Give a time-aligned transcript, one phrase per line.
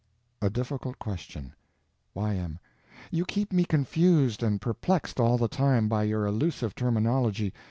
[0.41, 1.53] A Difficult Question
[2.15, 2.57] Y.M.
[3.11, 7.53] You keep me confused and perplexed all the time by your elusive terminology.